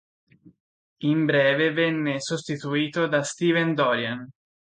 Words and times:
In 1.01 1.25
breve 1.27 1.71
venne 1.73 2.15
sostituito 2.19 3.05
da 3.05 3.21
Steven 3.21 3.75
Dorian. 3.75 4.27